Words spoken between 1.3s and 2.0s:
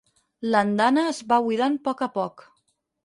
va buidant